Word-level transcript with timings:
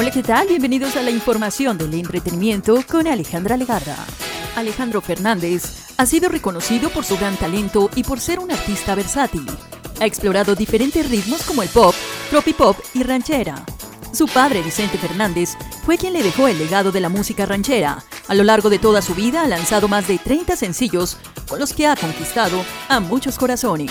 Hola, 0.00 0.10
¿qué 0.10 0.22
tal? 0.22 0.48
Bienvenidos 0.48 0.96
a 0.96 1.02
la 1.02 1.10
información 1.10 1.76
del 1.76 1.92
entretenimiento 1.92 2.82
con 2.90 3.06
Alejandra 3.06 3.58
Legarda. 3.58 3.98
Alejandro 4.56 5.02
Fernández 5.02 5.92
ha 5.98 6.06
sido 6.06 6.30
reconocido 6.30 6.88
por 6.88 7.04
su 7.04 7.18
gran 7.18 7.36
talento 7.36 7.90
y 7.94 8.02
por 8.02 8.18
ser 8.18 8.38
un 8.38 8.50
artista 8.50 8.94
versátil. 8.94 9.44
Ha 10.00 10.06
explorado 10.06 10.54
diferentes 10.54 11.10
ritmos 11.10 11.42
como 11.42 11.62
el 11.62 11.68
pop, 11.68 11.94
tropipop 12.30 12.78
y 12.94 13.02
ranchera. 13.02 13.62
Su 14.10 14.26
padre, 14.26 14.62
Vicente 14.62 14.96
Fernández, 14.96 15.50
fue 15.84 15.98
quien 15.98 16.14
le 16.14 16.22
dejó 16.22 16.48
el 16.48 16.58
legado 16.58 16.92
de 16.92 17.00
la 17.00 17.10
música 17.10 17.44
ranchera. 17.44 18.02
A 18.26 18.34
lo 18.34 18.42
largo 18.42 18.70
de 18.70 18.78
toda 18.78 19.02
su 19.02 19.14
vida 19.14 19.42
ha 19.42 19.48
lanzado 19.48 19.86
más 19.86 20.08
de 20.08 20.16
30 20.16 20.56
sencillos 20.56 21.18
con 21.46 21.58
los 21.58 21.74
que 21.74 21.86
ha 21.86 21.94
conquistado 21.94 22.64
a 22.88 23.00
muchos 23.00 23.38
corazones. 23.38 23.90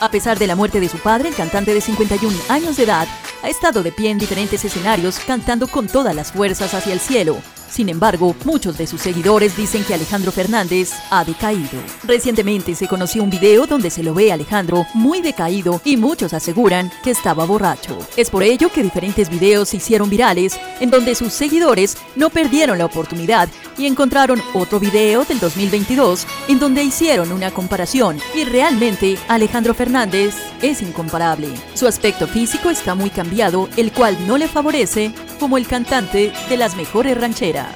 A 0.00 0.10
pesar 0.10 0.38
de 0.38 0.46
la 0.46 0.56
muerte 0.56 0.80
de 0.80 0.88
su 0.88 0.96
padre, 0.96 1.28
el 1.28 1.34
cantante 1.34 1.74
de 1.74 1.82
51 1.82 2.34
años 2.48 2.78
de 2.78 2.84
edad 2.84 3.06
ha 3.42 3.48
estado 3.48 3.82
de 3.82 3.92
pie 3.92 4.10
en 4.10 4.18
diferentes 4.18 4.64
escenarios 4.64 5.18
cantando 5.18 5.66
con 5.68 5.86
todas 5.86 6.14
las 6.14 6.32
fuerzas 6.32 6.74
hacia 6.74 6.92
el 6.92 7.00
cielo, 7.00 7.42
sin 7.72 7.88
embargo, 7.88 8.36
muchos 8.44 8.76
de 8.76 8.86
sus 8.86 9.00
seguidores 9.00 9.56
dicen 9.56 9.82
que 9.84 9.94
Alejandro 9.94 10.30
Fernández 10.30 10.92
ha 11.08 11.24
decaído. 11.24 11.80
Recientemente 12.04 12.74
se 12.74 12.86
conoció 12.86 13.22
un 13.22 13.30
video 13.30 13.66
donde 13.66 13.88
se 13.88 14.02
lo 14.02 14.12
ve 14.12 14.30
Alejandro 14.30 14.84
muy 14.92 15.22
decaído 15.22 15.80
y 15.82 15.96
muchos 15.96 16.34
aseguran 16.34 16.92
que 17.02 17.12
estaba 17.12 17.46
borracho. 17.46 17.98
Es 18.18 18.28
por 18.28 18.42
ello 18.42 18.70
que 18.70 18.82
diferentes 18.82 19.30
videos 19.30 19.70
se 19.70 19.78
hicieron 19.78 20.10
virales 20.10 20.60
en 20.80 20.90
donde 20.90 21.14
sus 21.14 21.32
seguidores 21.32 21.96
no 22.14 22.28
perdieron 22.28 22.76
la 22.76 22.84
oportunidad 22.84 23.48
y 23.78 23.86
encontraron 23.86 24.42
otro 24.54 24.80
video 24.80 25.24
del 25.24 25.40
2022 25.40 26.26
en 26.48 26.58
donde 26.58 26.82
hicieron 26.82 27.32
una 27.32 27.50
comparación 27.50 28.18
y 28.34 28.44
realmente 28.44 29.18
Alejandro 29.28 29.74
Fernández 29.74 30.34
es 30.62 30.82
incomparable. 30.82 31.48
Su 31.74 31.86
aspecto 31.86 32.26
físico 32.26 32.70
está 32.70 32.94
muy 32.94 33.10
cambiado, 33.10 33.68
el 33.76 33.92
cual 33.92 34.16
no 34.26 34.38
le 34.38 34.48
favorece 34.48 35.14
como 35.38 35.56
el 35.56 35.66
cantante 35.66 36.32
de 36.48 36.56
las 36.56 36.76
mejores 36.76 37.18
rancheras. 37.20 37.74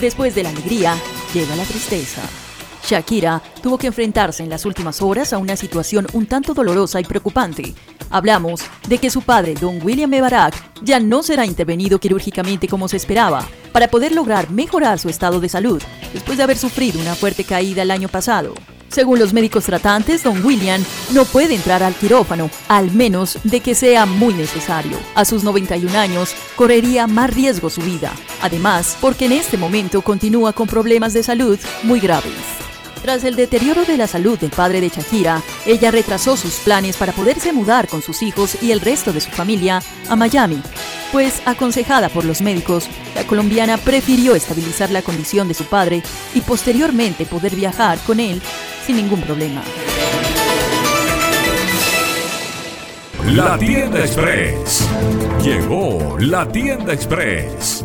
Después 0.00 0.34
de 0.34 0.42
la 0.42 0.50
alegría, 0.50 0.96
llega 1.32 1.56
la 1.56 1.64
tristeza. 1.64 2.22
Shakira 2.84 3.40
tuvo 3.62 3.78
que 3.78 3.86
enfrentarse 3.86 4.42
en 4.42 4.50
las 4.50 4.66
últimas 4.66 5.00
horas 5.00 5.32
a 5.32 5.38
una 5.38 5.56
situación 5.56 6.06
un 6.12 6.26
tanto 6.26 6.52
dolorosa 6.52 7.00
y 7.00 7.04
preocupante. 7.04 7.74
Hablamos 8.12 8.60
de 8.86 8.98
que 8.98 9.08
su 9.08 9.22
padre, 9.22 9.54
don 9.54 9.80
William 9.82 10.12
E. 10.12 10.22
ya 10.82 11.00
no 11.00 11.22
será 11.22 11.46
intervenido 11.46 11.98
quirúrgicamente 11.98 12.68
como 12.68 12.86
se 12.86 12.98
esperaba, 12.98 13.48
para 13.72 13.88
poder 13.88 14.12
lograr 14.12 14.50
mejorar 14.50 14.98
su 14.98 15.08
estado 15.08 15.40
de 15.40 15.48
salud, 15.48 15.82
después 16.12 16.36
de 16.36 16.44
haber 16.44 16.58
sufrido 16.58 17.00
una 17.00 17.14
fuerte 17.14 17.42
caída 17.42 17.82
el 17.82 17.90
año 17.90 18.08
pasado. 18.08 18.52
Según 18.88 19.18
los 19.18 19.32
médicos 19.32 19.64
tratantes, 19.64 20.22
don 20.22 20.44
William 20.44 20.84
no 21.14 21.24
puede 21.24 21.54
entrar 21.54 21.82
al 21.82 21.94
quirófano, 21.94 22.50
al 22.68 22.90
menos 22.90 23.38
de 23.44 23.60
que 23.60 23.74
sea 23.74 24.04
muy 24.04 24.34
necesario. 24.34 24.98
A 25.14 25.24
sus 25.24 25.42
91 25.42 25.98
años, 25.98 26.34
correría 26.54 27.06
más 27.06 27.32
riesgo 27.32 27.70
su 27.70 27.80
vida. 27.80 28.12
Además, 28.42 28.98
porque 29.00 29.24
en 29.24 29.32
este 29.32 29.56
momento 29.56 30.02
continúa 30.02 30.52
con 30.52 30.68
problemas 30.68 31.14
de 31.14 31.22
salud 31.22 31.58
muy 31.82 32.00
graves. 32.00 32.34
Tras 33.02 33.24
el 33.24 33.34
deterioro 33.34 33.84
de 33.84 33.96
la 33.96 34.06
salud 34.06 34.38
del 34.38 34.50
padre 34.50 34.80
de 34.80 34.88
Shakira, 34.88 35.42
ella 35.66 35.90
retrasó 35.90 36.36
sus 36.36 36.54
planes 36.60 36.96
para 36.96 37.12
poderse 37.12 37.52
mudar 37.52 37.88
con 37.88 38.00
sus 38.00 38.22
hijos 38.22 38.62
y 38.62 38.70
el 38.70 38.80
resto 38.80 39.12
de 39.12 39.20
su 39.20 39.30
familia 39.30 39.82
a 40.08 40.14
Miami, 40.14 40.62
pues 41.10 41.42
aconsejada 41.44 42.08
por 42.08 42.24
los 42.24 42.40
médicos, 42.40 42.86
la 43.16 43.24
colombiana 43.26 43.76
prefirió 43.76 44.36
estabilizar 44.36 44.90
la 44.90 45.02
condición 45.02 45.48
de 45.48 45.54
su 45.54 45.64
padre 45.64 46.02
y 46.32 46.42
posteriormente 46.42 47.26
poder 47.26 47.56
viajar 47.56 47.98
con 48.06 48.20
él 48.20 48.40
sin 48.86 48.96
ningún 48.96 49.20
problema. 49.20 49.62
La 53.26 53.58
tienda 53.58 54.00
express. 54.00 54.88
Llegó 55.42 56.16
la 56.20 56.46
tienda 56.46 56.92
express. 56.92 57.84